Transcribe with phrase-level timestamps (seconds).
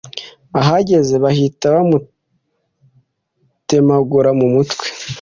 [0.59, 4.85] ahageze bahita bamutemagura mu mutwe